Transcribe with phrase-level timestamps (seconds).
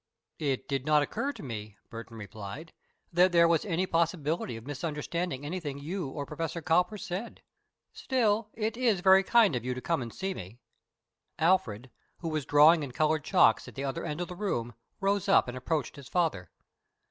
[0.39, 2.73] "It did not occur to me," Burton replied,
[3.13, 7.43] "that there was any possibility of misunderstanding anything you or Professor Cowper said.
[7.93, 10.57] Still, it is very kind of you to come and see me."
[11.37, 15.29] Alfred, who was drawing in colored chalks at the other end of the room, rose
[15.29, 16.49] up and approached his father.